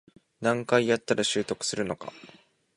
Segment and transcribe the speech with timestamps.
[0.41, 2.11] 何回やったら習得するのか